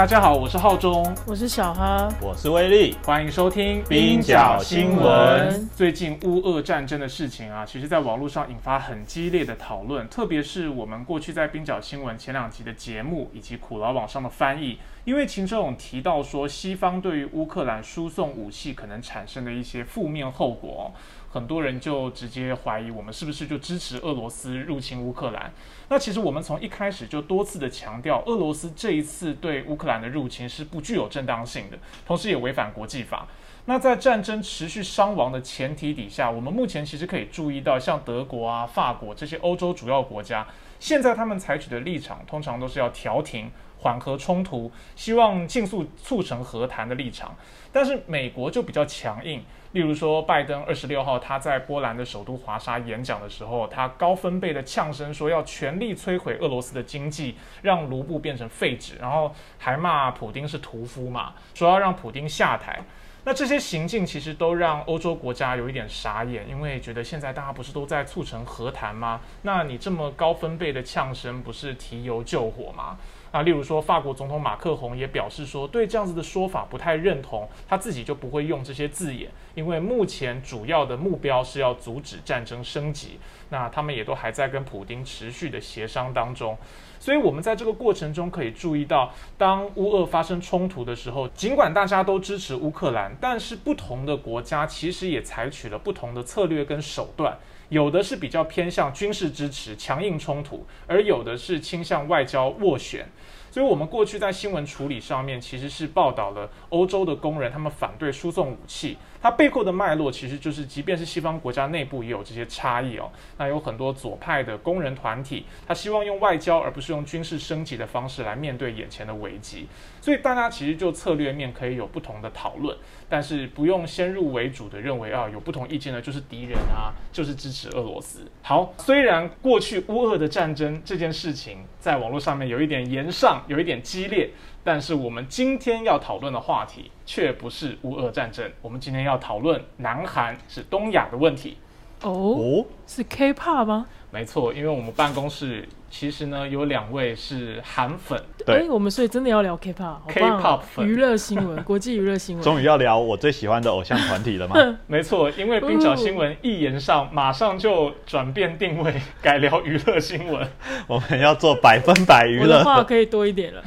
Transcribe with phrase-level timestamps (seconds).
[0.00, 5.68] 大家好，我是浩中，我是小哈，我是威力，欢迎收听冰角新闻。
[5.76, 20.94] 最近乌俄战争的事情啊，其实在网络上引发很激烈的讨论，特别是我们过去在冰角新闻前两集的节目以及苦劳网上的翻译，因为秦哲勇提到说，西方对于乌克兰输送武器可能产生的一些负面后果。
[21.32, 25.52] 很多人就直接怀疑我们是不是就支持俄罗斯入侵乌克兰？
[25.88, 33.28] 那其实我们从一开始就多次的强调，俄罗斯这一次对乌克兰的入侵是不具有正当性的，同时也违反国际法。
[33.66, 40.44] 那在战争持续伤亡的前提底下，我们目前其实可以注意到，像德国啊、法国这些欧洲主要国家，
[40.80, 47.36] 现在他们采取的立场通常都是要调停、缓和冲突，希望尽速促成和谈的立场。
[47.70, 49.44] 但是美国就比较强硬。
[49.72, 62.82] 例如说，拜登二十六号他在波兰的首都华沙演讲的时候，他高分贝的呛声说要全力摧毁俄罗斯的经济，让卢布变成废纸，然后还骂普京是屠夫嘛，说要让普京下台。
[63.22, 69.20] 那这些行径其实都让欧洲国家有一点傻眼，因为觉得现在大家不是都在促成和谈吗？
[69.42, 72.96] 那你这么高分贝的呛声，不是提油救火吗？
[73.32, 83.20] 啊，例如说，法国总统马克宏也表示说，对这样子的说法不太认同，他自己就不会用这些字眼，因为目前主要的目标是要阻止战争升级。
[83.50, 86.56] 那他们也都还在跟普京持续的协商当中，
[86.98, 97.38] 所以我们在这个过程中可以注意到，当乌俄发生冲突的时候，尽管大家都支持乌克兰，但是不同的国家其实也采取了不同的策略跟手段。
[97.70, 103.08] 有的是比较偏向军事支持、强硬冲突，而有的是倾向外交斡旋。
[103.52, 108.96] 所以，我们过去在新闻处理上面，其实是报道了欧洲的工人他们反对输送武器。
[109.20, 113.10] 它背后的脉络其实就是，即便是西方国家内部也有这些差异哦。
[113.38, 119.66] 那有很多左派的工人团体，他希望用外交而不是用军事升级的方式来面对眼前的危机。
[120.00, 122.76] 所以大家其实就策略面可以有不同的讨论，
[123.10, 128.20] 但是不用先入为主的认为啊，有不同意见的就是敌人啊，就是支持俄罗斯。
[128.40, 134.30] 好，虽然过去乌俄的战争这件事情在网络上面有一点延上，有一点激烈。
[134.62, 141.56] 但是我们今天要讨论的话题却不是乌俄战争，我们今天要讨论南韩是东亚的问题。
[142.02, 143.86] 哦，是 K-pop 吗？
[144.10, 145.68] 没错，因为我们办公室。
[145.92, 148.16] 其实呢，有两位是韩粉。
[148.46, 152.44] 对，我们所以真的要聊 K-pop，K-pop 粉娱乐新闻， 国际娱乐新闻。
[152.44, 154.54] 终于要聊我最喜欢的偶像团体了吗？
[154.86, 160.48] 没错，因为冰角新闻一言上，马上就转变定位，改聊娱乐新闻。
[160.86, 162.62] 我们要做百分百娱乐。
[162.62, 163.60] 话可以多一点了。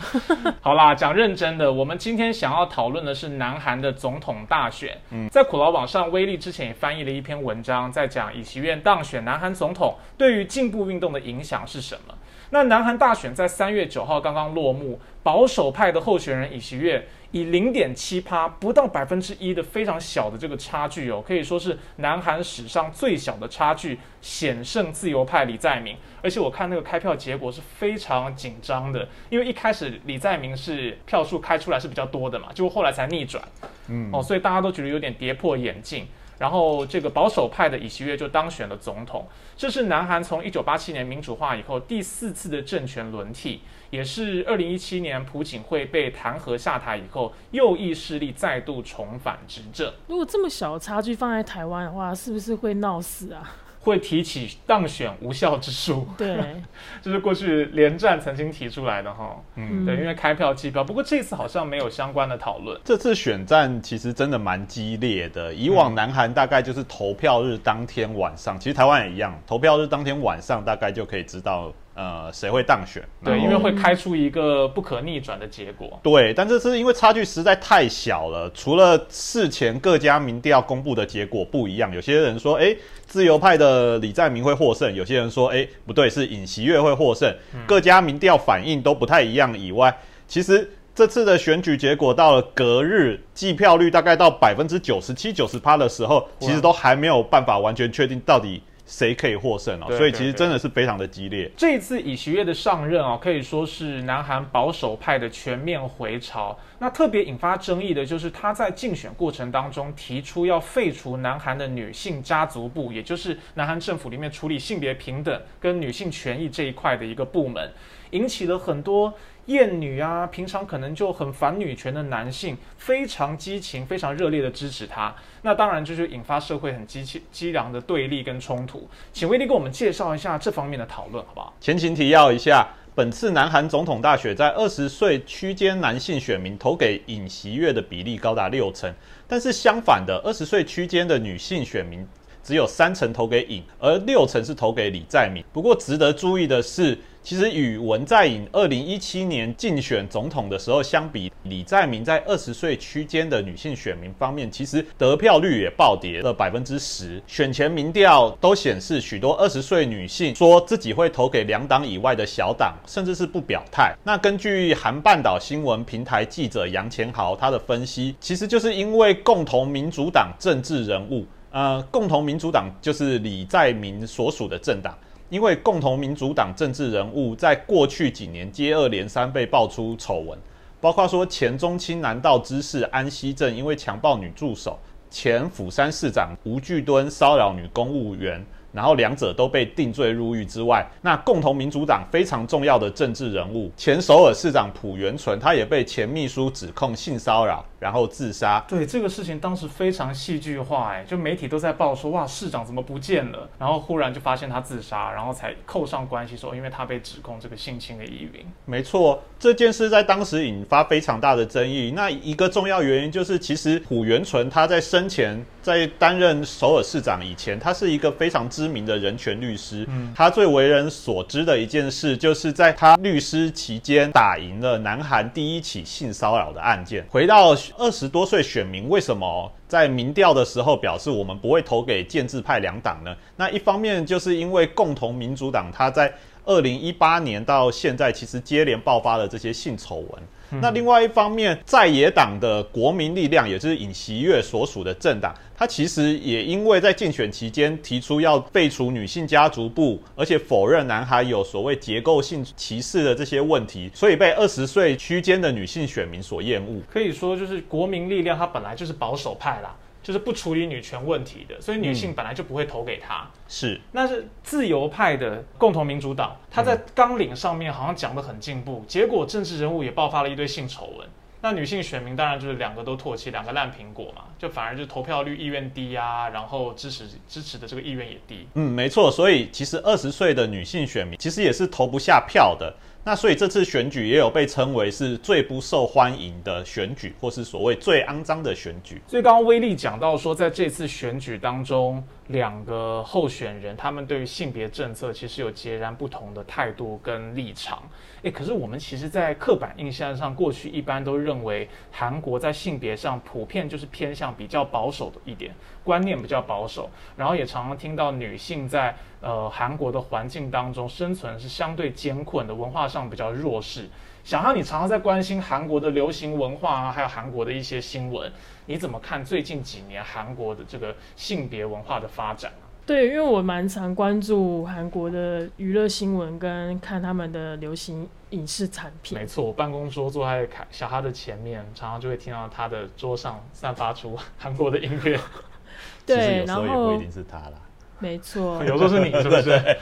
[0.61, 4.97] 好啦，讲认真的，我们今天想要讨论的是南韩的总统大选。
[5.11, 12.16] 嗯，在苦劳网上，威力之前也翻译了一篇文章，在讲以其院当选南韩总统对于进步运动的影响是什么。
[12.49, 25.97] 那南韩大选在三月九号刚刚落幕，保守派的候选人尹锡悦以零点七趴，不到百分之一的非常小的这个差距哦，可以说是南韩史上最小的差距，险胜自由派李在明。
[26.22, 33.43] 而且我看那个开票结果是非常紧张的，因为一开始李在明是票数开出来是比较多的嘛，结果后来才逆转，
[33.88, 36.05] 嗯哦，所以大家都觉得有点跌破眼镜。
[36.43, 39.25] 然后，这个保守派的尹锡悦就当选了总统。
[39.55, 49.89] 这是南韩从一九八七年民主化以后第四次的政权轮替，也是二零一七年朴槿惠被弹劾下台以后，右翼势力再度重返执政。
[50.07, 53.49] 如果这么小的差距放在台湾的话，是不是会闹事啊？
[53.83, 56.38] 会提起当选无效之诉，对，
[57.01, 62.79] 就是过去连战曾经提出来的哈，嗯，对，因为开票计票，不过这次好像没有相关的讨论。
[62.85, 71.72] 这次选战其实真的蛮激烈的，以往南韩大概就是投票日当天晚上，其实台湾也一样，投票日当天晚上大概就可以知道。
[71.95, 73.03] 呃，谁会当选？
[73.23, 75.99] 对，因为会开出一个不可逆转的结果。
[76.01, 78.49] 对，但这是因为差距实在太小了。
[78.51, 87.31] 除了事前各家民调公布的结果不一样，有些人说，哎，自由派的李在明会获胜；有些人说，哎，不对，是尹锡悦会获胜。
[87.67, 89.55] 各家民调反应都不太一样。
[89.55, 89.96] 以外，
[90.28, 98.63] 其实这次的选举结果到了隔日计票率大概到百分之九十七、九十趴的时候，其实都还没有办法完全确定到底。
[98.93, 99.87] 谁可以获胜哦？
[99.97, 101.49] 所以其实真的是非常的激烈。
[101.57, 106.55] 这一次尹锡悦的上任啊，可以说是南韩保守派的全面回潮。
[106.78, 117.72] 那特别引发争议的就是他在竞选过程当中提出要废除南韩的女性家族部，也就是南韩政府里面处理性别平等跟女性权益这一块的一个部门，
[118.11, 119.11] 引起了很多。
[119.47, 125.13] 厌女啊，平常可能就很反女权的男性，非常激情、非常热烈的支持他。
[125.41, 128.87] 那当然就是引发社会很激气、激昂的对立跟冲突。
[129.11, 131.53] 请威力给我们介绍一下这方面的讨论，好不好？
[131.59, 138.93] 前情提要一下，本次南韩总统大选，在二十岁区间男性选民投给尹锡悦的比例高达六成，
[139.28, 142.07] 但是相反的，二十岁区间的女性选民。
[142.46, 145.41] 只有三成投给尹，而六成是投给李在明。
[145.53, 157.23] 不过值得注意的是，其实与文在寅二零一七年竞选总统的时候相比，李在明在二十岁区间的女性选民方面，其实得票率也暴跌了百分之十。
[157.25, 163.96] 选前民调都显示，许多二十岁女性说自己会投给两党以外的小党，甚至是不表态。
[164.03, 171.25] 那根据韩半岛新闻平台记者杨前豪他的分析，其实就是因为共同民主党政治人物。
[171.52, 174.97] 呃，共同民主党就是李在明所属的政党，
[175.34, 180.38] 因为共同民主党政治人物在过去几年接二连三被爆出丑闻，
[180.80, 184.78] 包括说前中青南道知事安西镇因为强暴女助手，
[185.09, 188.46] 前釜山市长吴巨敦骚扰女公务员。
[188.73, 198.59] 然后两者都被定罪入狱之外，那共同民主党非常重要的政治人物前首尔市长朴元淳，他也被前秘书指控性骚扰，然后自杀。
[198.67, 208.43] 对这个事情当时非常戏剧化，哎，就媒体都在报说哇市长怎么不见了，然后忽然就发现他自杀，然后才扣上关系说因为他被指控这个性侵的疑云。
[208.66, 211.91] 没错，这件事在当时引发非常大的争议。
[211.91, 218.62] 那一个重要原因就是，其实朴元淳他在生前在担任首尔市长以前，他是一个非常知。
[218.63, 227.05] 知名的人权律师，嗯他最为人所知的一件事，就是在他律师期间打赢了南韩第一起性骚扰的案件。
[227.09, 233.13] 回到二十多岁选民，为什么在民调的时候表示我们不会投给建制派两党呢？
[233.35, 236.13] 那一方面就是因为共同民主党他在
[236.45, 240.61] 二零一八年到现在，其实接连爆发了这些性丑闻。
[240.61, 256.79] 那另外一方面，在野党的国民力量，也就是尹锡悦所属的政党，他其实也因为在竞选期间提出要废除女性家族部，而且否认男孩有所谓结构性歧视的这些问题，所以被二十岁区间的女性选民所厌恶。
[256.88, 259.75] 可以说，就是国民力量，它本来就是保守派啦。
[260.03, 263.25] 就是不处理女权问题的，所以女性本来就不会投给他。
[263.48, 271.08] 是，那是自由派的共同民主党，他在纲领上面好像讲得很进步，结果政治人物也爆发了一堆性丑闻。
[271.41, 278.48] 那女性选民当然就是两个都唾弃，两个烂苹果嘛，就反而就投票率意愿低啊，然后支持支持的这个意愿也低。
[278.53, 282.74] 嗯，没错，所以其实二十岁的女性选民其实也是投不下票的。
[283.05, 289.01] 那所以这次选举也有被称为是最不受欢迎的选举，或是所谓最肮脏的选举。
[289.08, 297.84] 所以刚刚威力讲到说，在这次选举当中，两个候选人他们对于性别政策其实有截然不同的态度跟立场。
[298.22, 305.53] 诶，可是我们其实，在刻板印象上，过去一般都认为韩国在性别上普遍就是偏向比较保守的一点，
[305.84, 313.89] 观念比较保守，然后也常常听到女性在呃韩国的环境当中生存是相对艰困的，文化上比较弱势。
[314.24, 318.31] 想让你常常在关心韩国的流行文化啊，还有韩国的一些新闻，
[318.65, 322.51] 你怎么看最近几年韩国的这个性别文化的发展？
[322.86, 329.17] 对，因为我蛮常关注韩国的娱乐新闻，跟看他们的流行影视产品。
[329.17, 335.20] 没错，我办公桌坐在小哈的前面，常常就会听到他的桌上散发出韩国的音乐。
[336.05, 337.53] 对，然后也不一定是他啦。
[338.00, 339.77] 没错，有时候是你，是不是？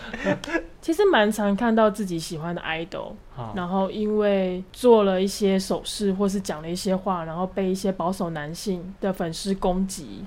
[0.81, 3.13] 其实蛮常看到自己喜欢的 idol。
[3.55, 10.23] 然后因为做了一些手势，或是讲了一些话，然后被一些保守男性的粉丝攻击。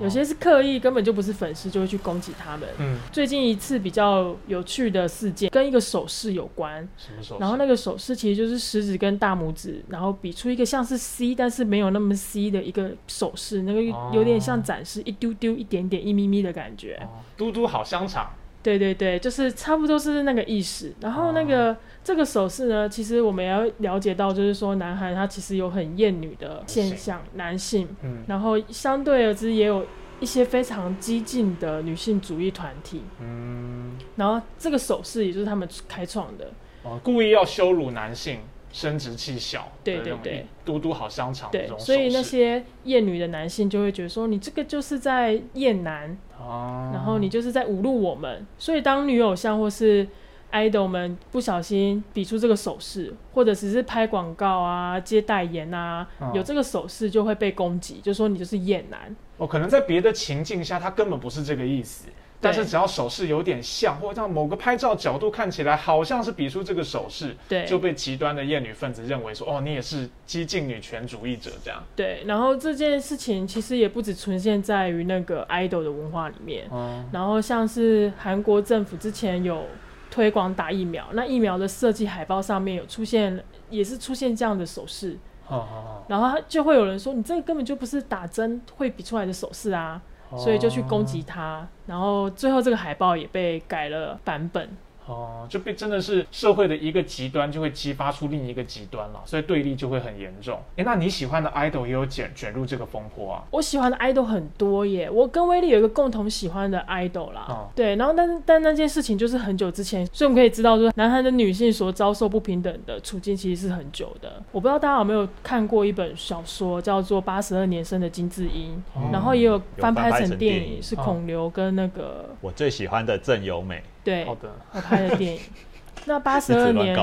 [0.00, 2.66] 有些是刻意，根本就不是粉丝，就会去攻击他们。
[2.78, 6.88] 嗯，最近一次比较有趣的事件，跟一个手势有关。
[6.96, 7.36] 什么手？
[7.38, 17.06] 然后那个手势其实就是食指跟大拇指，然后比出一个像是 C，但是没有那么 C 的一个手势，那个有点像展示一丢丢、一点点、一咪咪的感觉。
[17.36, 18.30] 嘟嘟好香肠。
[18.66, 20.92] 对对对，就是差不多是那个意思。
[21.00, 27.86] 然后那个这个手势呢，其实我们要了解到，就是说，男孩他其实有很厌女的现象，男性。
[28.02, 28.24] 嗯。
[28.26, 29.86] 然后相对而之，也有
[30.18, 33.02] 一些非常激进的女性主义团体。
[33.20, 33.96] 嗯。
[34.16, 36.50] 然后这个手势也就是他们开创的。
[36.82, 38.40] 哦，故意要羞辱男性。
[38.76, 48.46] 生殖器小，对对对，嘟嘟好香肠，对，所以那些厌女的男性就会觉得说，你这个就是在厌男，哦，然后你就是在侮辱我们。
[48.58, 50.06] 所以当女偶像或是
[50.52, 59.16] idol 们不小心比出这个手势，或者只是拍广告啊、接代言啊，有这个手势就会被攻击，就说你就是厌男。
[59.38, 62.08] 哦，可能在别的情境下，他根本不是这个意思。
[62.40, 71.82] 但是只要手势有点像，或者让某个拍照角度看起来好像是比出这个手势，对，就被极端的厌女分子认为说，哦，你也是激进女权主义者这样。
[71.94, 79.64] 对，然后这件事情其实也不止存现在于那个 idol 的文化里面，嗯然后像是韩国政府之前有。
[80.08, 83.38] 推广打疫苗，那疫苗的设计海报上面有出现，
[83.68, 85.18] 也是出现这样的手势。
[85.46, 90.00] 哦然后就会有人说，你这个根本就不是打针会比出来的手势啊，
[90.36, 91.66] 所以就去攻击他。
[91.86, 94.68] 然后最后这个海报也被改了版本。
[95.06, 100.60] 哦，就被真的是社会的一个极端，就会激发出另一个极端了，所以对立就会很严重。
[100.76, 103.44] 哎，那你喜欢的 idol 也有卷卷入这个风波啊？
[103.50, 107.46] 我喜欢的 idol 很多耶，我跟威力有一个共同喜欢的 idol 啦。
[107.48, 114.42] 哦，对，然后但是但那件事情就是很久之前，所以我们可以知道说，男孩的女性所遭受不平等的处境其实是很久的。
[114.50, 118.82] 我不知道大家有没有看过一本小说，叫做《八十二年生的金智英》，
[119.12, 123.82] 然后也有翻拍成电影，是孔刘跟那个我最喜欢的郑有美。
[124.06, 125.40] 对，我拍的电影。
[126.06, 126.96] 那八十二年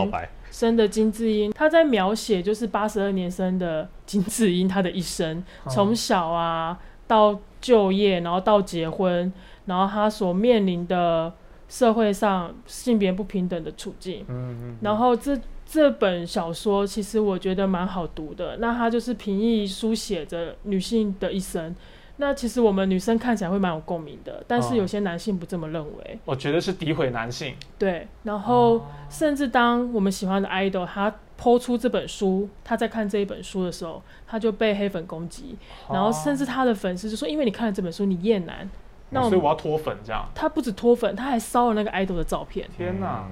[0.49, 9.33] 生的金智英，他在描写就是八十二年生的金智英她的一生，从小啊到就业，然后到结婚，
[9.65, 11.33] 然后她所面临的
[11.67, 14.23] 社会上性别不平等的处境。
[14.29, 14.77] 嗯嗯。
[14.81, 21.75] 然后这这本小说其实我觉得蛮好读的，那他就是平易书写着女性的一生。
[22.17, 26.19] 那其实我们女生看起来会蛮有共鸣的，但是有些男性不这么认为。
[26.25, 27.55] 我觉得是诋毁男性。
[27.79, 35.57] 对，然后甚至当我们喜欢的 idol 他抛出这本书，他在看这一本书的时候，他就被黑粉攻击，
[35.89, 38.69] 然后甚至他的粉丝就说：“因为你看了这本书，你厌男，
[39.09, 42.69] 那所以我要脱粉这样。”他不止脱粉，他还烧了那个 idol 的照片。
[42.77, 43.27] 天哪！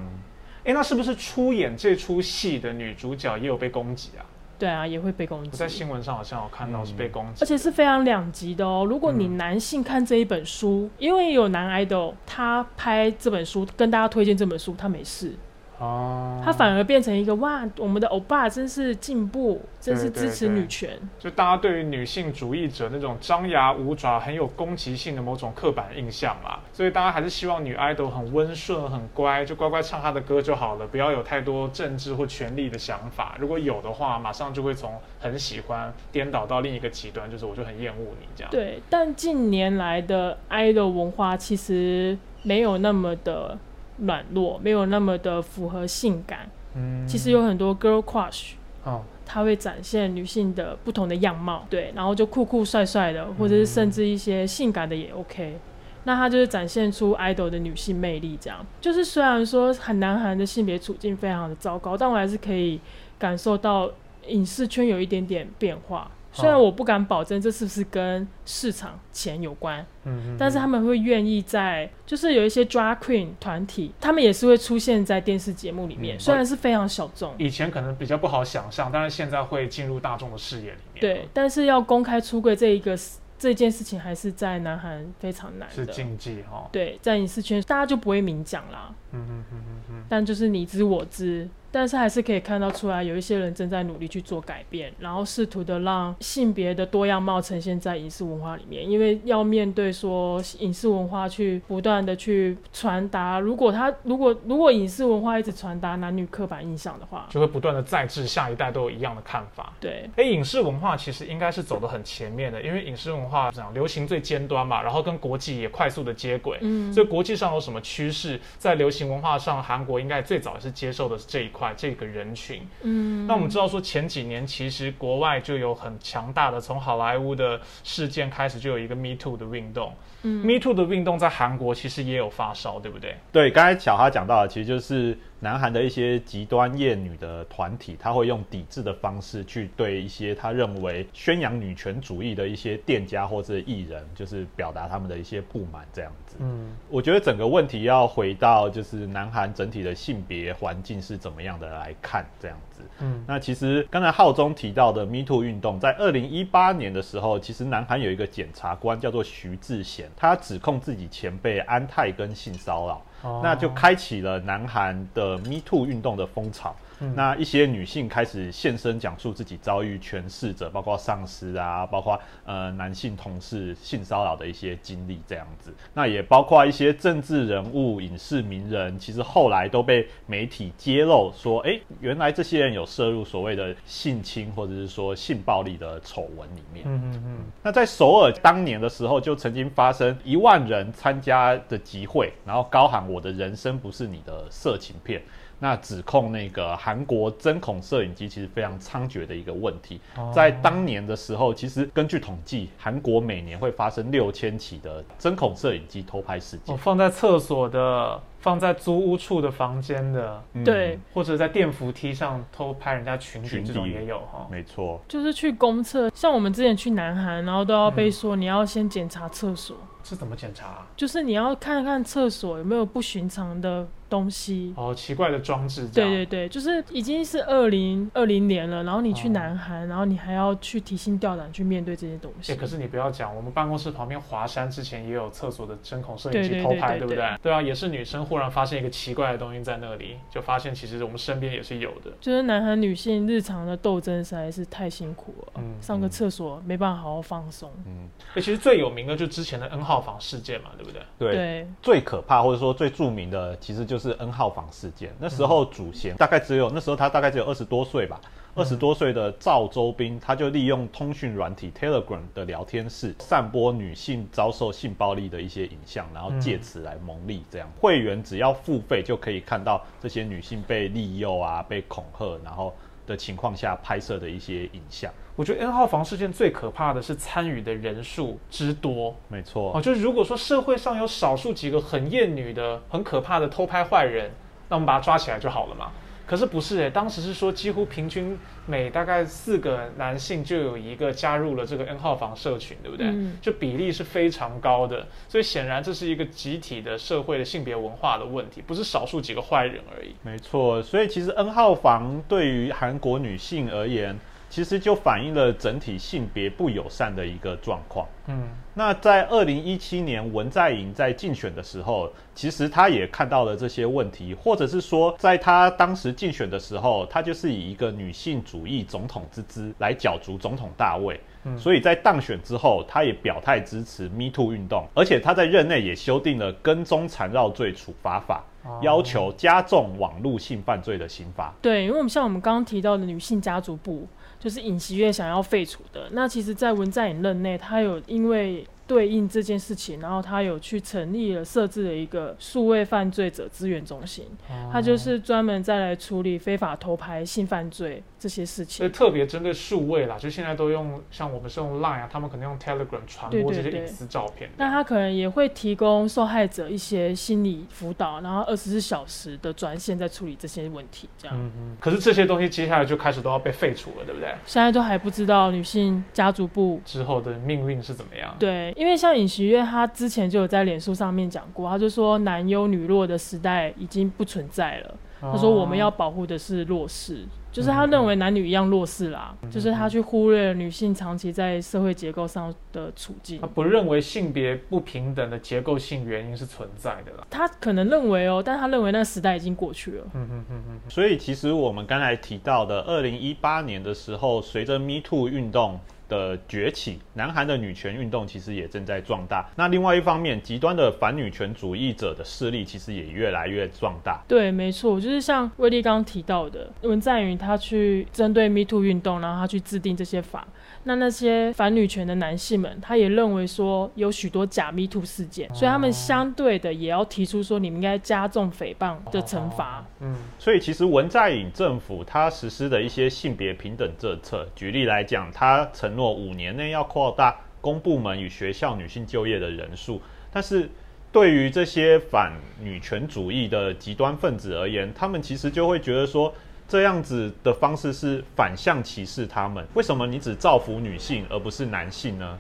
[0.63, 4.25] 哎，那是不是出演这出戏的女主角也有被攻击啊？
[4.61, 5.57] 对啊，也会被攻击。
[5.57, 8.85] 在新闻上好像有看到是被攻击，而且是非常两极的哦。
[8.87, 15.33] 如果你男性看这一本书，因为有男 idol，他拍这本书跟大家推荐这本书，他没事。
[15.81, 20.91] 哦，他反而变成一个哇，我们的欧巴真是进步，真是支持女权。
[21.17, 33.35] 就大家对于女性主义者那种张牙舞爪、很有攻击性的某种刻板印象嘛，所以大家还是希望女 idol 很温顺、很乖，就乖乖唱她的歌就好了，不要有太多政治或权力的想法。
[33.39, 38.51] 如果有的话，马上就会从很喜欢颠倒到另一个极端，就是我就很厌恶你这样。
[38.51, 43.57] 对，但近年来的 idol 文化其实没有那么的。
[44.01, 46.49] 软弱，没有那么的符合性感。
[46.75, 48.51] 嗯，其实有很多 girl crush，
[48.83, 55.57] 哦，它会展现女性的不同的样貌，对，然后就酷酷帅帅的，或者是甚至一些性感的也 OK。
[56.03, 58.65] 那它就是展现出 idol 的女性魅力，这样。
[58.79, 62.79] 就是虽然说很南韩的性别处境非常的糟糕，但我还是可以
[63.19, 63.91] 感受到
[64.27, 66.09] 影视圈有一点点变化。
[66.33, 81.01] 虽然我不敢保证这是不是跟市场钱有关，嗯，但是他们会愿意在，就是有一些 drag queen 团体，他们也是会出现在电视节目里面，虽然是非常小众，以前可能比较不好想象，但是现在会进入大众的视野里面。
[81.01, 82.97] 对，但是要公开出柜这一个
[83.37, 86.69] 这件事情，还是在南韩非常难，是禁忌哈。
[86.71, 91.49] 对，在影视圈大家就不会明讲啦，嗯嗯嗯嗯嗯，但就是你知我知。
[91.71, 98.87] 但是还是可以看到出来，有一些人正在努力去做改变，然后试图的让性别的多样貌呈现在影视文化里面。
[98.87, 109.71] 因为要面对说影视文化去不断的去传达，如果他如果如果影视文化一直传达男女刻板印象的话，就会不断的再制下一代都有一样的看法。
[109.79, 116.57] 对，哎，影视文化其实应该是走得很前面的，因为影视文化这样流行最尖端嘛，然后跟国际也快速的接轨。
[116.61, 121.60] 嗯，所以国际上有什么趋势，在流行文化上，韩国应该最早是接受的是这一块。
[121.75, 133.15] 这个人群，嗯，那我们知道说前几年其实国外就有很强大的从好莱坞的事件开始就有一个 Me Too 的运动，嗯，Me Too 的运动在韩国其实也有发烧，对不对？
[133.31, 146.37] 对，刚才小哈讲到的，其实就是南韩的一些极端厌女的团体，他会用抵制的方式去对一些他认为宣扬女权主义的一些店家或者艺人，就是表达他们的一些不满，这样子。
[146.39, 152.81] 嗯，我觉得整个问题要回到就是南韩整体的性别环境是怎么样的来看这样子。
[152.99, 163.01] 嗯，那其实刚才浩中提到的 Me Too 运动，在二零一八年的时候，其实南韩有一个检察官叫做徐志贤，他指控自己前辈安泰跟性骚扰。
[163.43, 166.75] 那就开启了南韩的 Me Too 运动的风潮。
[167.15, 175.73] 那一些女性开始现身讲述自己遭遇权势者，包括上司啊，包括呃男性同事性骚扰的一些经历，这样子。
[175.93, 186.85] 那也包括一些政治人物、影视名人，其实后来都被媒体揭露说，哎，原来这些人有涉入所谓的性侵或者是说性暴力的丑闻里面。
[186.87, 187.37] 嗯嗯嗯。
[187.63, 195.21] 那在首尔当年的时候，就曾经发生一万人参加的集会，然后高喊“我的人生不是你的色情片”。
[195.63, 200.01] 那指控那个韩国针孔摄影机其实非常猖獗的一个问题，
[200.33, 206.75] 在当年的时候，其实根据统计，韩国每年会发生六千起的针孔摄影机偷拍事件。
[206.79, 214.47] 放在厕所的放在租屋处的房间的，对，或者在电扶梯上偷拍人家裙底，这种也有哈。
[214.49, 219.77] 没错，就是去公厕，像我们之前去南韩，然后都要被说你要先检查厕所。
[220.03, 220.83] 是怎么检查？
[220.97, 223.87] 就是你要看看厕所有没有不寻常的。
[224.11, 225.87] 东西哦，奇怪的装置。
[225.87, 232.53] 对对对，就是已经是二零二零年了，然后你去南韩，然后你还要去提心吊胆去面对这些东西。
[232.55, 237.37] 可是你不要讲，我们办公室旁边华山之前也有厕所的针孔摄影机偷拍，对不对？
[237.41, 242.11] 对啊，也是女生忽然发现一个奇怪的东西在那里，就发现其实我们身边也是有的。
[242.19, 247.71] 就是南韩女性日常的斗争实在是太辛苦了，嗯，上个厕所没办法好好放松。
[247.85, 251.01] 嗯，其实最有名的就之前的 N 号房事件嘛，对不对？
[251.17, 255.13] 对，最可怕或者说最著名的，其实就是 N 号房事件。
[255.19, 258.19] 那时候主嫌大概只有那时候他大概只有二十多岁吧，
[258.55, 267.43] 二十多岁的赵周斌，他就利用通讯软体 Telegram 的聊天室，散播女性遭受性暴力的一些影像，然后借此来蒙利。
[267.51, 272.73] 这样会员只要付费就可以看到这些女性被利诱啊、被恐吓，然后
[273.11, 275.11] 的情况下拍摄的一些影像。
[275.35, 279.15] 我觉得 N 号房事件最可怕的是参与的人数之多。
[279.27, 284.31] 没错，哦，就是如果说社会上有少数几个很厌女的、很可怕的偷拍坏人，
[284.69, 285.91] 那我们把他抓起来就好了嘛。
[286.31, 293.07] 可是不是诶，当时是说几乎平均每大概四个男性就有一个加入了这个 N 号房社群，对不对？
[293.07, 293.37] 嗯。
[293.41, 300.15] 就比例是非常高的，所以显然这是一个集体的社会的性别文化的问题，不是少数几个坏人而已。
[300.21, 304.17] 没错，所以其实 N 号房对于韩国女性而言。
[304.51, 308.05] 其实就反映了整体性别不友善的一个状况。
[308.27, 321.17] 嗯，那在二零一七年文在寅在竞选的时候，其实他也看到了这些问题，或者是说，在他当时竞选的时候，他就是以一个女性主义总统之姿来角逐总统大位。
[321.43, 328.43] 嗯，所以在当选之后，他也表态支持 Me Too 运动，而且他在任内也修订了跟踪缠绕罪处罚法，
[328.81, 331.53] 要求加重网络性犯罪的刑罚。
[331.61, 334.05] 对，因为我们像我们刚刚提到的女性家族部。
[334.41, 336.09] 就是尹锡悦想要废除的。
[336.11, 338.67] 那其实，在文在寅任内，他有因为。
[338.91, 344.25] 对应这件事情，然后他有去成立了设置了一个数位犯罪者资源中心，
[344.69, 348.79] 他就是专门再来处理非法偷拍、性犯罪这些事情。
[348.79, 354.49] 所以特别针对数位啦，就现在都用像我们是用 Line 啊，他们可能用 Telegram 传播这些隐私照片。
[354.57, 361.07] 那他可能也会提供受害者一些心理辅导，然后二十四小时的专线在处理这些问题。
[361.17, 361.37] 这样。
[361.39, 361.77] 嗯嗯。
[361.79, 364.35] 可是这些东西接下来就开始都要被废除了，对不对？
[364.45, 368.35] 现在都还不知道女性家族部之后的命运是怎么样。
[368.37, 368.73] 对。
[368.81, 374.95] 因为像尹锡悦，他之前就有在脸书上面讲过，他就说男优女弱的时代已经不存在了。
[375.21, 383.39] 他说我们要保护的是弱势，就是他认为男女一样弱势啦，就是他去忽略了女性长期在社会结构上的处境。
[383.39, 387.27] 他不认为性别不平等的结构性原因是存在的啦。
[387.29, 390.03] 他可能认为哦，但他认为那个时代已经过去了。
[390.15, 390.79] 嗯嗯嗯嗯。
[390.89, 395.79] 所以其实我们刚才提到的，二零一八年的时候，随着 Me Too 运动。
[396.11, 399.49] 的崛起，南韩的女权运动其实也正在壮大。
[399.55, 404.21] 那另外一方面，极端的反女权主义者的势力其实也越来越壮大。
[404.27, 410.45] 对，没错，就是像威利刚刚提到的，文在寅他去针对 Me Too 运动，然后他去制定这些法。
[410.83, 419.85] 那那些反女权的男性们，他也认为说有许多假 Me Too 事件，所以他们相对的也要提出说，你们应该加重诽谤的惩罚。
[419.99, 430.69] 嗯，所以其实文在寅政府他实施的一些性别平等政策，举例来讲，他承诺五年内要扩大公部门与学校女性就业的人数，但是
[431.11, 436.33] 对于这些反女权主义的极端分子而言，他们其实就会觉得说。
[436.67, 439.67] 这样子的方式是反向歧视他们。
[439.73, 442.39] 为什么你只造福女性而不是男性呢？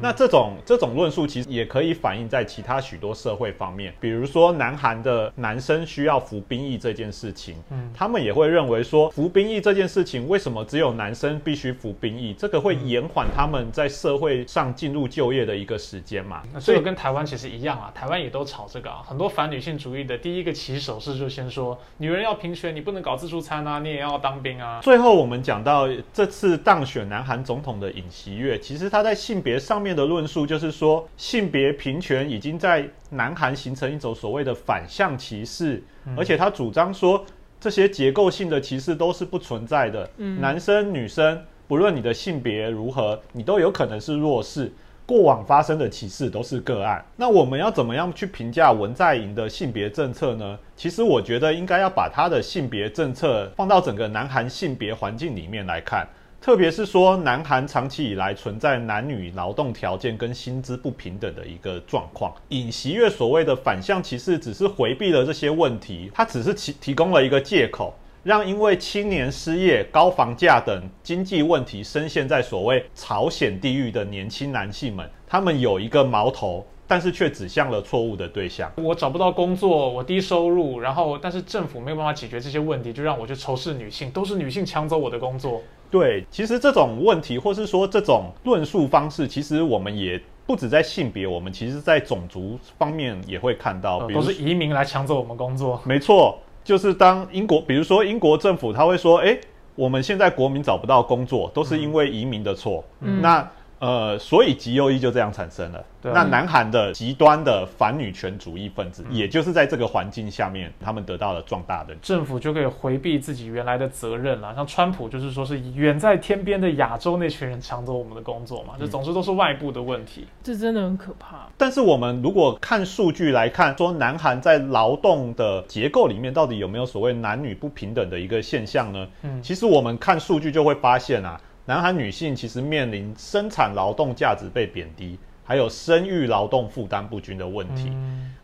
[0.00, 12.34] 那这种这种论述其实也可以反映在其他许多社会方面，比如说南韩的男生需要服兵役这件事情，嗯，他们也会认为说服兵役这件事情为什么只有男生必须服兵役？
[12.34, 16.42] 这个会延缓他们在社会上进入就业的一个时间嘛？
[16.58, 24.80] 所以跟台湾其实一样啊，台湾也都吵这个啊，很多反女性主义的第一个起手式就先说女人要平权，你不能搞自助餐啊，你也要当兵啊。
[24.82, 35.82] 最后我们讲到这次当选南韩总统的尹锡悦，其实他在性别上面的论述就是说，性别平权已经在南韩形成一种所谓的反向歧视，
[36.16, 37.24] 而且他主张说，
[37.60, 40.08] 这些结构性的歧视都是不存在的。
[40.16, 44.72] 男生女生不论你的性别如何，你都有可能是弱势。
[45.04, 47.04] 过往发生的歧视都是个案。
[47.16, 50.56] 那我们要怎么样去评价文在寅的性别政策呢？
[50.76, 56.08] 其实我觉得应该要把他的性别政策放到整个南韩性别环境里面来看。
[56.42, 62.34] 特别是说南韩长期以来存在男女劳动条件跟薪资不平等的一个状况。
[62.48, 67.94] 尹锡悦所谓的反向歧视，只是回避了这些问题，他只是提提供了一个借口。
[68.24, 78.70] 让因为青年失业、高房价等经济问题深陷在所谓朝鲜地狱的年轻男性们，他们有一个矛头，但是却指向了错误的对象。
[78.76, 85.62] 我找不到工作，我低收入，然后但是政府没有办法解决这些问题，就让我去仇视女性，都是女性抢走我的工作。
[85.90, 95.80] 对，其实这种问题，或是说这种论述方式，其实我们也不止在性别，我们其实在种族方面也会看到，都是移民来抢走我们工作。
[95.86, 96.38] 没错。
[96.62, 99.38] 就是当英国，比如说英国政府，他会说：“哎，
[99.76, 103.50] 我们现在国民找不到工作，都是因为移民的错。”嗯那。
[103.82, 105.84] 呃，所以极右翼就这样产生了。
[106.02, 114.54] 那南韩的极端的反女权主义分子，也就是在这个环境下面，他们得到了壮大的政府就可以回避自己原来的责任了。
[114.54, 120.28] 像川普就是说是远在天边的亚洲那群人抢走我们的工作嘛，就总之都是外部的问题。
[120.44, 121.48] 这真的很可怕。
[121.58, 129.08] 但是我们如果看数据来看，说南韩在劳动的结构里面到底有没有所谓男女不平等的一个现象呢？
[129.22, 131.40] 嗯，其实我们看数据就会发现啊。
[131.64, 137.92] 南韩女性其实面临生产劳动价值被贬低，还有生育劳动负担不均的问题。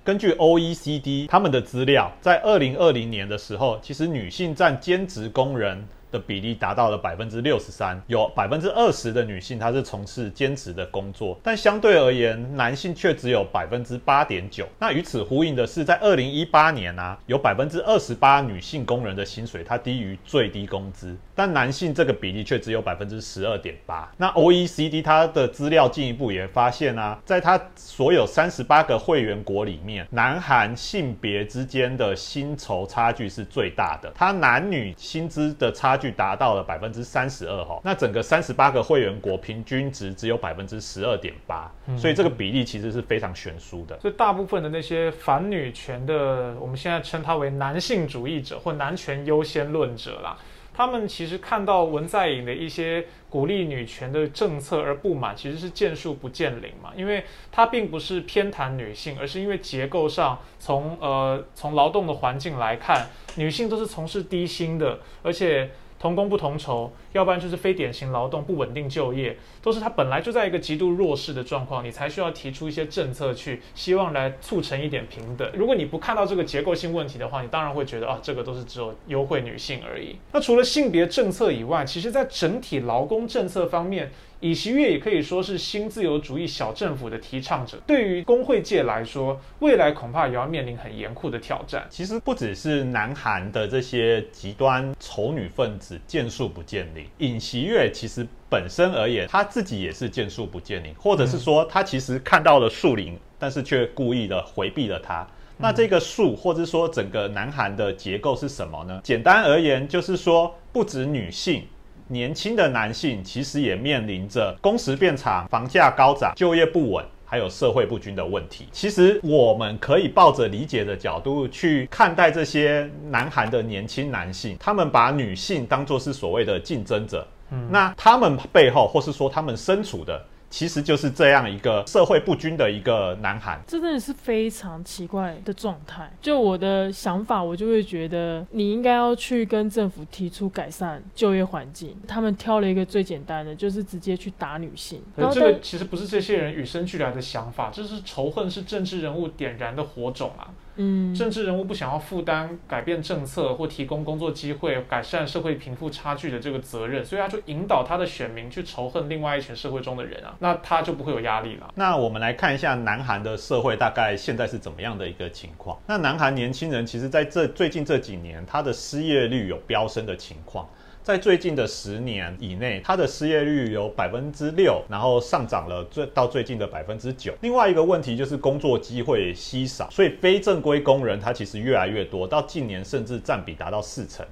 [0.04, 5.84] 根据 OECD 他们的资料，在二零二零年的时候，其实女性占兼职工人。
[6.10, 14.66] 的比例达到了百分之六十三，有百分之二十的女性她是从事兼职的工作，但相对而言，男性却只有百分之八点九。
[14.78, 24.10] 那与此呼应的是，在二零一八年啊，有百分之二十八女性工人的薪水它低于最低工资，但男性这个比例却只有百分之十二点八。
[24.16, 35.97] 那 OECD 它的资料进一步也发现啊，在它所有三十八个会员国里面，南韩性别之间的薪酬差距是最大的，它男女薪资的差。
[35.98, 43.98] 距达到了百分之三十二哈，那整个三十八个会员国平均值只有百分之十二点八，所以这个比例其实是非常悬殊的。
[44.00, 50.38] 所以大部分的那些反女权的，我们现在称他为男性主义者或男权优先论者啦，
[50.72, 65.70] 他们其实看到文在寅的一些鼓励女权的政策而不满，其实是见树不见林嘛，因为他并不是偏袒女性，而是因为结构上从呃从劳动的环境来看，女性都是从事低薪的，而且。
[65.98, 75.50] 同工不同酬，要不然就是非典型劳动、不稳定就业，都是他本来就在一个极度弱势的状况，你才需要提出一些政策去，希望来促成一点平等。
[75.54, 80.16] 如果你不看到这个结构性问题的话，你当然会觉得啊，这个都是只有优惠女性而已。
[80.32, 84.10] 那除了性别政策以外，其实在整体劳工政策方面。
[84.40, 87.76] 尹锡悦也可以说是新自由主义小政府的提倡者。
[87.84, 91.84] 对于工会界来说，未来恐怕也要面临很严酷的挑战。
[91.90, 105.26] 其实不只是南韩的这些极端丑女分子见树不见林，尹锡悦其实本身而言，他自己也是见树不见林，或者是说他其实看到了树林，但是却故意的回避了它。
[105.56, 109.00] 那这个树，或者说整个南韩的结构是什么呢？
[109.02, 111.64] 简单而言，就是说不止女性。
[112.08, 118.66] 年轻的男性其实也面临着工时变长、房价高涨、就业不稳，还有社会不均的问题。
[118.72, 127.26] 其实我们可以抱着理解的角度去看待这些南韩的年轻男性，他们把女性当作是所谓的竞争者。
[127.50, 130.22] 嗯，那他们背后，或是说他们身处的。
[130.50, 136.10] 其实就是这样一个社会不均的一个南韩，这真的是非常奇怪的状态。
[136.20, 141.96] 就我的想法，我就会觉得你应该要去跟政府提出改善就业环境。
[142.06, 145.02] 他们挑了一个最简单的，就是直接去打女性。
[145.32, 150.48] 这个其实不是这些人与生俱来的想法，这是仇恨，是政治人物点燃的火种啊。
[150.80, 161.68] 嗯，政治人物不想要负担改变政策或提供工作机会、改善社会贫富差距的这个责任，所以他就引导他的选民去仇恨另外一群社会中的人啊，那他就不会有压力了。
[161.74, 165.76] 那我们来看一下南韩的社会大概现在是怎么样的一个情况？
[165.86, 170.68] 那南韩年轻人其实在这最近这几年，他的失业率有飙升的情况。
[171.08, 177.32] 在最近的十年以内，它的失业率有百分之六，然后上涨了最到最近的百分之九。
[177.40, 184.26] 另外一个问题就是工作机会稀少，所以非正规工人他其实越来越多，到近年甚至占比达到四成。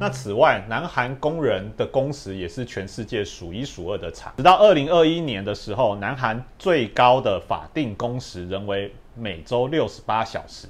[0.00, 10.66] 那此外，南韩工人的工时也是全世界数一数二的长，直到二零二一年的时候，南韩最高的法定工时仍为每周六十八小时。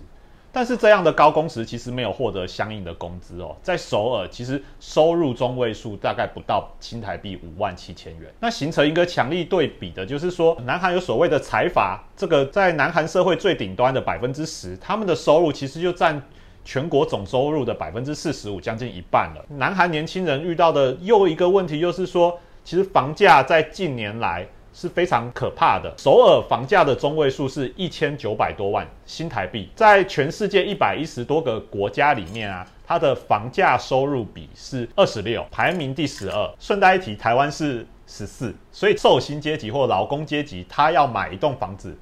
[0.57, 16.23] 但是这样的高工时其实没有获得相应的工资哦，在首尔其实收入中位数大概不到新台币五万七千元，那形成一个强力对比的，就是说南韩有所谓的财阀，这个在南韩社会最顶端的百分之十，他们的收入其实就占
[16.65, 19.45] 全国总收入的百分之四十五，将近一半了。
[19.59, 25.91] 南韩年轻人遇到的又一个问题，就是说，其实房价在近年来是非常可怕的。
[25.97, 36.55] 首尔房价的中位数是一千九百多万新台币，在全世界一百一十多个国家里面啊，它的房价收入比是二十六，排名第十二。
[36.61, 41.97] 顺带一提，台湾是十四，所以寿星阶级或劳工阶级，他要买一栋房子。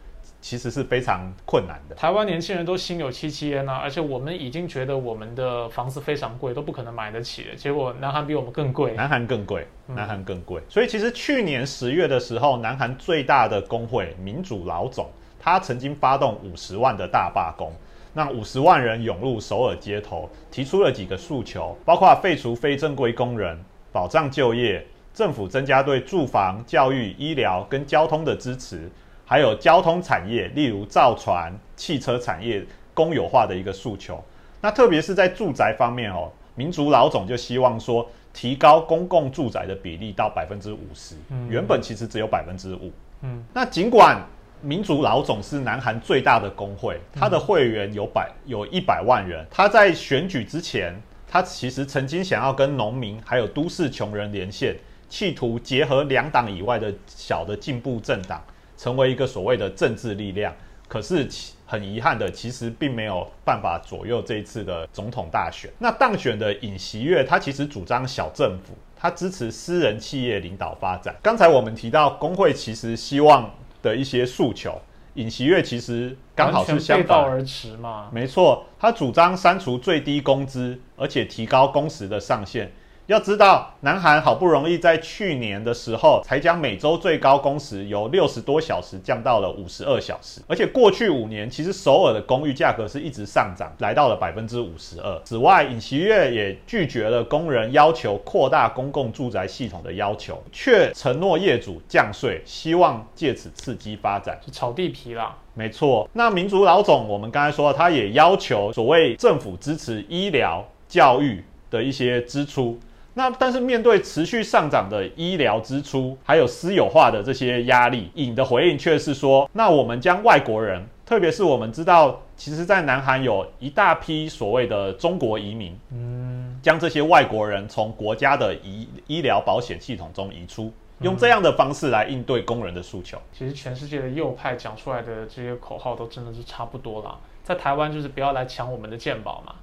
[0.45, 1.95] 其实是非常困难的。
[1.95, 7.57] 台湾年轻人都心有戚戚焉啊，而且我们已经觉得我们的房子非常贵，都不可能买得起了。
[7.57, 10.61] 结果南韩比我们更贵，南韩更贵，南韩更贵。
[10.69, 15.09] 所以其实去年十月的时候，南韩最大的工会民主老总，
[15.41, 17.73] 他曾经发动五十万的大罢工，
[18.13, 23.59] 让五十万人涌入首尔街头，提出了几个诉求，包括废除非正规工人、
[23.91, 28.91] 保障就业、政府增加对住房、教育、医疗跟交通的支持。
[29.25, 34.23] 还有交通产业，例如造船、汽车产业公有化的一个诉求。
[34.61, 41.17] 那特别是在住宅方面哦，民族老总就希望说，提高公共住宅的比例到百分之五十。
[41.31, 42.93] 嗯，原本其实只有百分之五。
[43.23, 44.23] 嗯，那尽管
[44.61, 49.45] 民族老总是南韩最大的工会，他的会员有百有一百万人。
[49.51, 50.95] 他在选举之前，
[51.29, 54.75] 他其实曾经想要跟农民还有都市穷人连线，
[55.09, 58.43] 企图结合两党以外的小的进步政党。
[58.85, 60.55] 成为一个所谓的政治力量，
[60.87, 61.27] 可是
[61.65, 65.71] 很遗憾的，其实并没有办法左右这一次的总统大选。
[65.79, 71.17] 那当选的尹锡悦，他其实主张小政府，他支持私人企业领导发展。
[71.23, 74.79] 刚才我们提到工会其实希望的一些诉求，
[75.15, 78.11] 尹锡悦其实刚好是相反而驰嘛。
[78.13, 82.71] 没错，他主张删除最低工资，而且提高工时的上限。
[83.07, 95.21] 要知道，南韩好不容易在去年的时候才将每周最高工时由六十多小时降到了五十二小时，而且过去五年其实首尔的公寓价格是一直上涨，来到了百分之五十二。
[95.23, 105.37] 此外，尹锡悦也拒绝了工人要求扩大公共住宅系统的要求，却承诺业主降税，希望借此刺激发展，是炒地皮啦。
[105.53, 112.81] 没错，那民族老总我们刚才说，他也要求所谓政府支持医疗、教育的一些支出。
[113.15, 133.17] 那但是面对持续上涨的医疗支出，还有私有化的这些压力，尹的回应却是说：那我们将外国人，特别是我们知道，其实，在南韩有一大批所谓的中国移民，嗯，将这些外国人从国家的医医疗保险系统中移出，用这样的方式来应对工人的诉求。
[133.33, 139.55] 其实全世界的右派讲出来的这些口号都真的是差不多啦，在台湾就是不要来抢我们的健保嘛。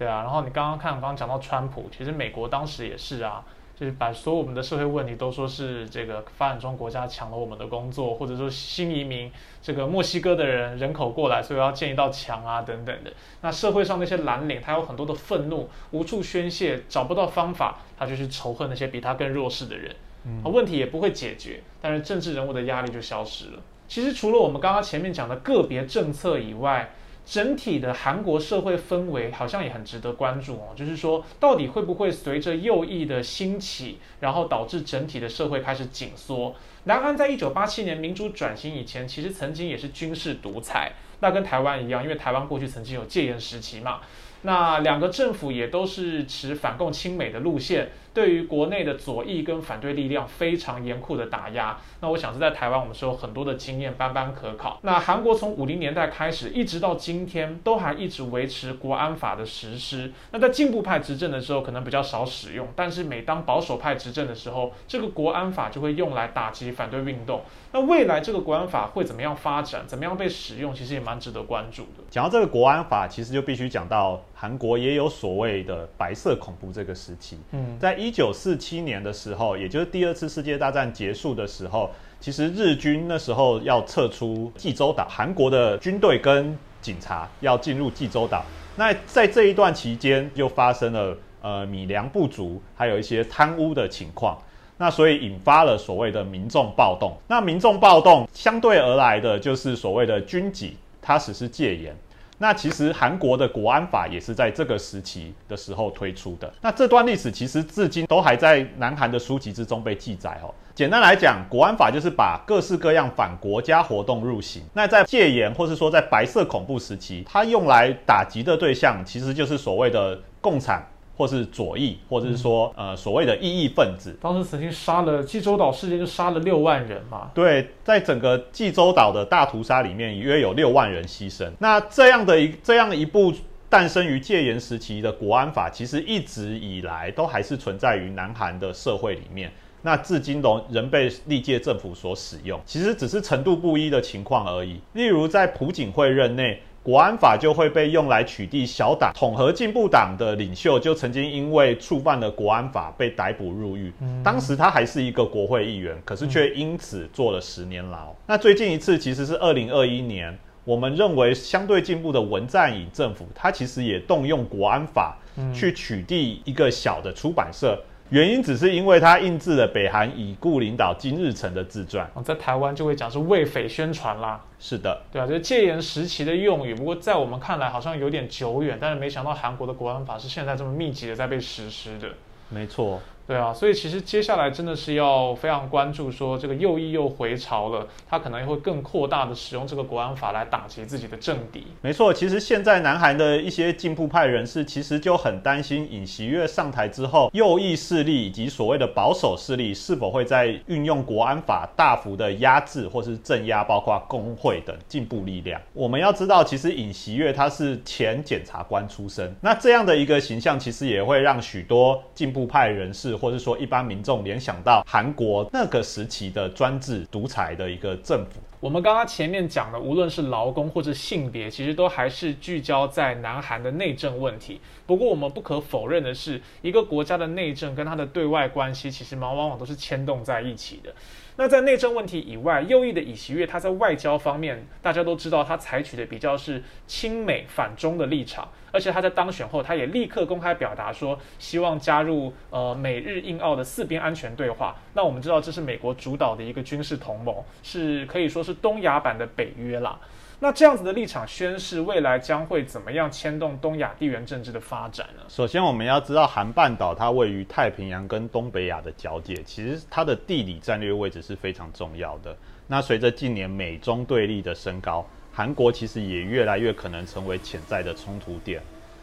[0.00, 3.44] 对啊，然后你刚刚看，刚刚讲到川普，其实美国当时也是啊，
[3.78, 13.12] 就是把所有我们的社会问题都说是这个发展中国家抢了我们的工作，或者说新移民这个墨西哥的人人口过来，所以要建一道墙啊等等的。
[13.42, 23.60] 那社会上那些蓝领，他有很多的愤怒，无处宣泄，找不到方法，他就去仇恨那些比他更弱势的人，嗯，问题也不会解决，但是政治人物的压力就消失了。
[23.86, 26.90] 其实除了我们刚刚前面讲的个别政策以外，
[27.30, 36.56] 整体的韩国社会氛围好像也很值得关注哦，就是说，到底会不会随着右翼的兴起，然后导致整体的社会开始紧缩？
[36.84, 40.90] 南韩在一九八七年民主转型以前，其实曾经也是军事独裁，
[41.20, 44.00] 那跟台湾一样，因为台湾过去曾经有戒严时期嘛，
[44.42, 47.90] 那两个政府也都是持反共亲美的路线。
[48.12, 54.80] 对于国内的左翼跟反对力量非常严酷的打压，那我想是在台湾我们是有很多的经验，斑斑可考。
[54.82, 60.12] 那韩国从五零年代开始，一直到今天，都还一直维持国安法的实施。
[60.32, 67.42] 那在进步派执政的时候，可能比较少使用，但是每当保守派执政的时候，这个国安法就会用来打击反对运动。
[67.72, 72.02] 那未来这个国安法会怎么样发展，怎么样被使用，其实也蛮值得关注的。
[72.10, 77.38] 讲到这个国安法，其实就必须讲到韩国也有所谓的白色恐怖这个时期。
[77.52, 88.44] 嗯，在一九四七年的时候，也就是第二次世界大战结束的时候，其实日军那时候要撤出济州岛，韩国的军队跟警察要进入济州岛。
[88.74, 94.36] 那在这一段期间，就发生了呃米粮不足，还有一些贪污的情况。
[94.80, 97.14] 那所以引发了所谓的民众暴动。
[97.28, 101.94] 那民众暴动相对而来的就是所谓的军警，它实施戒严。
[102.38, 106.50] 那其实韩国的国安法也是在这个时期的时候推出的。
[106.62, 110.48] 那这段历史其实至今都还在南韩的书籍之中被记载哦。
[110.74, 114.62] 简单来讲，国安法就是把各式各样反国家活动入刑。
[114.72, 120.82] 那在戒严或是说在白色恐怖时期，它用来打击的对象其实就是所谓的共产。
[121.20, 127.30] 或是左翼，或者是说呃所谓的异议分子，当时曾经杀了济州岛事件就杀了六万人嘛。
[127.34, 131.46] 对，在整个济州岛的大屠杀里面，约有六万人牺牲。
[131.58, 133.30] 那这样的一这样一部
[133.68, 139.52] 诞生于戒严时期的国安法，其实一直以来都还是存在于南韩的社会里面。
[139.82, 144.80] 那至今都仍被历届政府所使用，其实只是程度不一的情况而已。
[144.94, 146.62] 例如在朴槿惠任内。
[146.82, 153.92] 国安法就会被用来取缔小党，统合进步党的领袖就曾经因为触犯了国安法被逮捕入狱。
[154.24, 158.14] 当时他还是一个国会议员，可是却因此坐了十年牢。
[158.26, 165.18] 那最近一次其实是二零二一年，我们认为相对进步的文在寅政府，他其实也动用国安法
[165.52, 167.78] 去取缔一个小的出版社。
[168.10, 174.40] 原因只是因为他印制了北韩已故领导金日成的自传，在台湾就会讲是为匪宣传啦。
[174.58, 182.08] 是的，对啊，就是戒严时期的用语，不过在我们看来好像有点久远，但是没想到韩国的国安法是现在这么密集的在被实施的。
[182.48, 183.00] 没错。
[183.30, 191.64] 对啊，所以其实接下来真的是要非常关注，说这个右翼又回潮了，他可能会更扩大的使用这个国安法来打击自己的政敌。
[191.80, 205.60] 没错，其实现在南韩的一些进步派人士其实就很担心尹锡悦上台之后，右翼势力以及所谓的保守势力是否会在运用国安法大幅的压制或是镇压，包括工会等进步力量。
[205.72, 213.19] 我们要知道，其实尹锡悦他是前检察官出身，那这样的一个形象，其实也会让许多进步派人士。
[213.20, 218.40] 或者说，一般民众联想到韩国那个时期的专制独裁的一个政府。
[218.58, 224.60] 我们刚刚前面讲的，无论是劳工或者性别，其实都还是聚焦在南韩的内政问题。
[224.86, 230.92] 不过，我们不可否认的是，一个国家的内政跟它的对外关系，其实往往都是牵动在一起的。
[231.40, 244.76] 那在内政问题以外，右翼的尹锡悦他在外交方面，大家都知道他采取的比较是亲美反中的立场，而且他在当选后，他也立刻公开表达说希望加入呃美日印澳的四边安全对话。
[244.92, 249.98] 那我们知道这是美国主导的一个军事同盟，是可以说是东亚版的北约啦。
[250.42, 255.22] 那这样子的立场宣示，未来将会怎么样牵动东亚地缘政治的发展呢？
[255.28, 262.34] 首先，我们要知道韩半岛它位于太平洋跟东北亚的交界，其实它的地理战略位置是非常重要的。
[262.66, 268.62] 那随着近年美中对立的升高，韩国其实也越来越可能成为潜在的冲突点。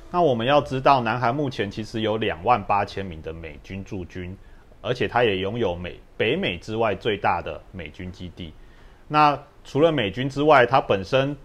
[0.10, 4.36] 那我们要知道，南韩目前其实有两万八千名的美军驻军，
[4.82, 8.52] 而且它也拥有美北美之外最大的美军基地。
[9.08, 11.36] 那除了美军之外，它本身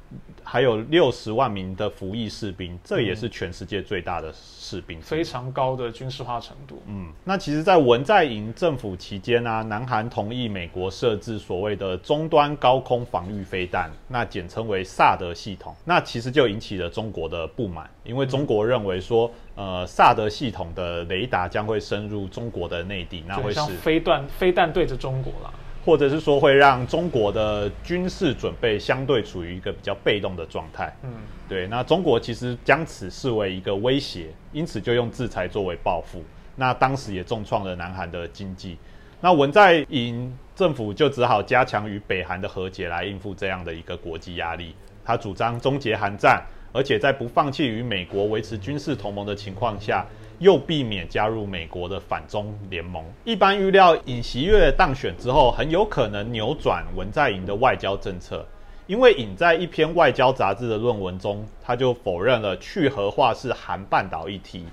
[0.44, 6.80] 还有六十万名的服役士兵，这也是全世界最大的士兵，非常高的军事化程度。
[6.86, 15.74] 嗯，那其实，在文在寅政府期间呢，南韩同意美国设置所谓的终端高空防御飞弹，那简称为萨德系统。
[15.84, 25.52] 那其实就引起了中国的不满，因为中国认为说，呃，萨德系统的雷达将会深入中国的内地，那会是飞弹飞弹对着中国了。
[25.84, 31.10] 或者是说会让中国的军事准备相对处于一个比较被动的状态，嗯，
[31.48, 31.66] 对。
[31.66, 36.22] 那中国其实将此视为一个威胁，因此就用制裁作为报复。
[36.54, 38.78] 那当时也重创了南韩的经济。
[39.20, 44.74] 那文在寅政府就只好加强与北韩的和解来应付这样的一个国际压力。
[45.04, 46.40] 他主张终结韩战，
[46.72, 50.06] 而且在不放弃与美国维持军事同盟的情况下。
[50.38, 53.04] 又避免加入美国的反中联盟。
[53.24, 58.46] 一般预料，尹锡悦当选之后，很有可能扭转文在寅的外交政策。
[58.88, 64.66] 因为尹在一篇外交杂志的论文中，他就否认了去核化是韩半岛议题。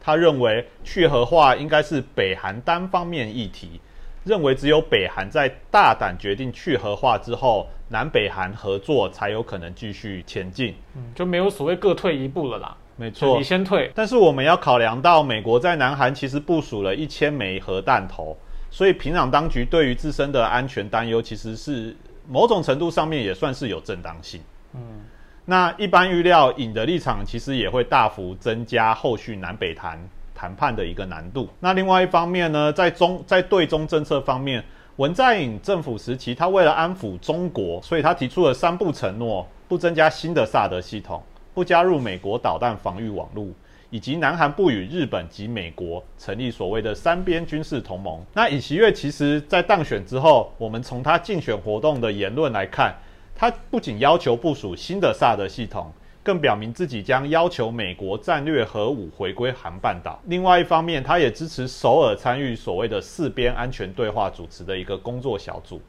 [0.00, 3.78] 他认为去核化应该是北韩单方面议题，
[4.24, 10.74] 认为只有北韩在大胆决定去核化之后，南北韩合作才有可能继续前进。
[10.96, 12.74] 嗯，就没有所谓各退一步了啦。
[13.00, 13.90] 没错，你先退。
[13.94, 18.36] 但是我们要考量到，美国在南韩其实部署了一千枚核弹头，
[18.70, 21.96] 所以平壤当局对于自身的安全担忧，其实是
[22.28, 24.42] 某种程度上面也算是有正当性。
[24.74, 25.00] 嗯，
[25.46, 29.98] 那一般预料，尹的立场其实也会大幅增加后续南北谈
[30.34, 31.48] 谈判的一个难度。
[31.58, 34.62] 那另外一方面呢，在中在对中政策方面，
[34.96, 41.22] 文在寅政府时期，他为了安抚中国，所以他提出了三不承诺：不增加新的萨德系统。
[41.54, 43.48] 不加入美国导弹防御网络，
[43.90, 48.24] 以及南韩不与日本及美国成立所谓的三边军事同盟。
[48.34, 52.94] 那尹锡悦其实在当选之后，我们从他竞选活动的言论来看，
[53.34, 60.20] 他不仅要求部署新的萨德系统，更表明自己将要求美国战略核武回归韩半岛。
[60.26, 65.80] 另外一方面，他也支持首尔参与所谓的四边安全对话主持的一个工作小组。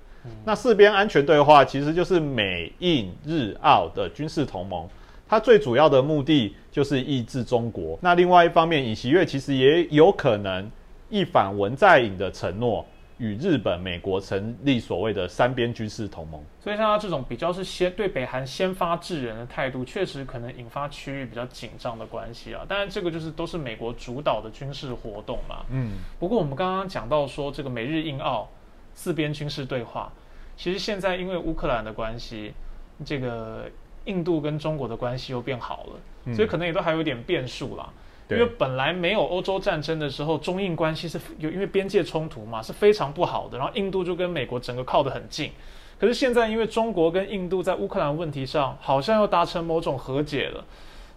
[0.46, 4.88] 那四边安全对话其实就是美印日澳的军事同盟。
[5.32, 7.98] 它最主要的目的就是抑制中国。
[8.02, 10.70] 那另外一方面，尹锡悦其实也有可能
[11.10, 12.86] 一反文在寅的承诺，
[13.18, 16.44] 与日本、美国成立所谓的三边军事同盟。
[16.60, 22.66] 所以像他这种比较是先对北韩先发制人的态度，确实可能引发区域比较紧张的关系啊。
[22.68, 25.64] 当然，这个就是都是美国主导的军事活动嘛。
[25.70, 25.94] 嗯。
[26.20, 28.50] 不过我们刚刚讲到说，这个美日印澳
[28.94, 30.12] 四边军事对话，
[30.58, 32.52] 其实现在因为乌克兰的关系，
[33.06, 33.72] 这个
[34.06, 37.89] 印度跟中国的关系又变好了，所以可能也都还有点变数啦。
[38.30, 43.58] 因为本来没有欧洲战争的时候，中印关系是有因为边界冲突嘛，是非常不好的。
[43.58, 45.52] 然后印度就跟美国整个靠得很近。
[45.99, 50.64] 可是现在，因为中国跟印度在乌克兰问题上好像又达成某种和解了，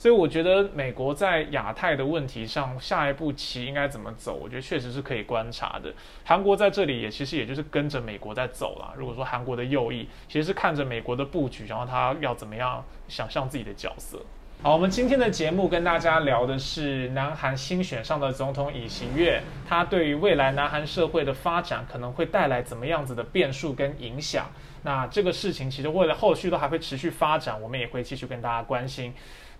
[0.04, 5.90] 所以我觉得美国在亚太的问题上下一步棋应该怎么走，我觉得确实是可以观察的。
[6.22, 8.92] 韩国在这里也其实也就是跟着美国在走了。
[8.98, 14.20] 如果说韩国的右翼其实是看着美国的布局，然后他要怎么样想象自己的角色。
[14.62, 24.50] 好，我们今天的节目跟大家聊的是南韩新选上的总统尹锡悦，他对于未来南韩社会的发展可能会带来怎么样子的变数跟影响？
[24.82, 29.14] 那这个事情其实为了后续都还会持续发展，我们也会继续跟大家关心。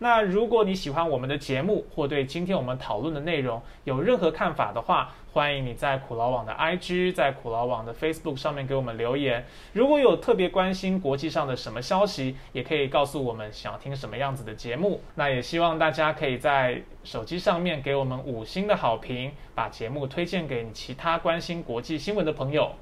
[0.05, 9.47] 那如果你喜欢我们的节目，或对今天我们讨论的内容有任何看法的话，欢迎你在苦劳网的 IG，在苦劳网的 Facebook 上面给我们留言。
[9.73, 15.01] 如果有特别关心国际上的什么消息，也可以告诉我们想听什么样子的节目。
[15.15, 22.73] 那也希望大家可以在手机上面给我们五星的好评，把节目推荐给你其他关心国际新闻的朋友。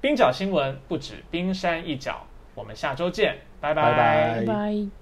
[0.00, 4.99] 冰角新闻不止冰山一角，我们下周见，拜拜拜。